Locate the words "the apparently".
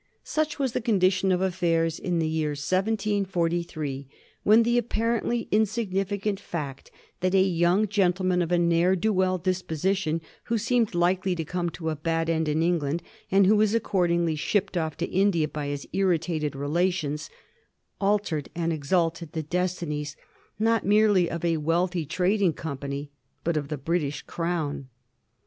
4.63-5.47